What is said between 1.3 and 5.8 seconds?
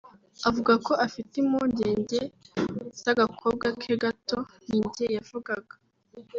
impungenge z’agakobwa ke gato; ‘Ni njye yavugaga